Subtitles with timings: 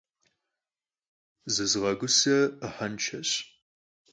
[1.53, 3.29] Zızığeguse 'ıhenşşeş.